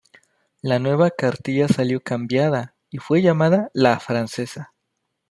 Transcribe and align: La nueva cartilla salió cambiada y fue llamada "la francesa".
La 0.63 0.79
nueva 0.79 1.11
cartilla 1.11 1.67
salió 1.67 2.01
cambiada 2.01 2.73
y 2.89 2.97
fue 2.97 3.21
llamada 3.21 3.69
"la 3.71 3.99
francesa". 3.99 4.73